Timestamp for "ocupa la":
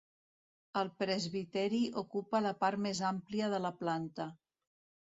2.05-2.57